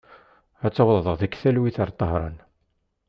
[0.65, 2.37] Ad taweḍ deg talwit ɣer Tahran.